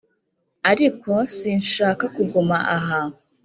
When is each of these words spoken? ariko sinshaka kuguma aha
ariko 0.71 1.11
sinshaka 1.37 2.03
kuguma 2.15 2.57
aha 2.77 3.01